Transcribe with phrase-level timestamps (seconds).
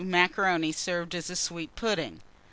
[0.03, 2.21] Macaroni served as a sweet pudding.